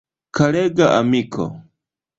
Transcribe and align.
Karega 0.35 0.85
amiko! 0.99 1.45